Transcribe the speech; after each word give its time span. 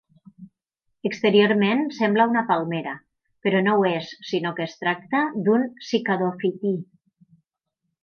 Exteriorment 1.09 1.83
sembla 1.97 2.27
una 2.31 2.43
palmera 2.53 2.95
però 3.47 3.61
no 3.69 3.77
ho 3.83 3.87
és 3.93 4.11
sinó 4.33 4.57
que 4.61 4.67
es 4.69 4.77
tracta 4.83 5.25
d'un 5.47 5.71
cicadofití. 5.93 6.77